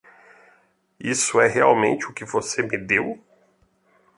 [0.99, 3.23] Isso é realmente o que você me deu?